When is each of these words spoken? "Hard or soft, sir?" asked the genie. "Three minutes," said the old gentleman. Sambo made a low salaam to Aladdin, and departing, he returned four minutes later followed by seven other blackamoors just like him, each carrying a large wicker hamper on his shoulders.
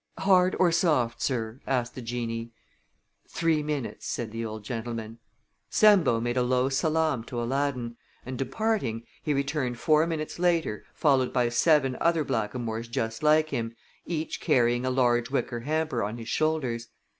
"Hard 0.17 0.55
or 0.59 0.71
soft, 0.71 1.21
sir?" 1.21 1.59
asked 1.67 1.93
the 1.93 2.01
genie. 2.01 2.49
"Three 3.29 3.61
minutes," 3.61 4.07
said 4.07 4.31
the 4.31 4.43
old 4.43 4.63
gentleman. 4.63 5.19
Sambo 5.69 6.19
made 6.19 6.37
a 6.37 6.41
low 6.41 6.69
salaam 6.69 7.23
to 7.25 7.39
Aladdin, 7.39 7.97
and 8.25 8.35
departing, 8.35 9.03
he 9.21 9.31
returned 9.35 9.77
four 9.77 10.07
minutes 10.07 10.39
later 10.39 10.83
followed 10.95 11.31
by 11.31 11.49
seven 11.49 11.97
other 12.01 12.23
blackamoors 12.23 12.87
just 12.87 13.21
like 13.21 13.49
him, 13.49 13.75
each 14.07 14.39
carrying 14.41 14.87
a 14.87 14.89
large 14.89 15.29
wicker 15.29 15.59
hamper 15.59 16.01
on 16.01 16.17
his 16.17 16.29
shoulders. 16.29 16.87